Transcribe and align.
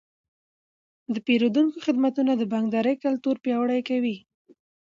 د 1.13 1.15
پیرودونکو 1.27 1.77
خدمتونه 1.85 2.31
د 2.35 2.43
بانکدارۍ 2.53 2.95
کلتور 3.05 3.35
پیاوړی 3.43 3.81
کوي. 3.89 4.15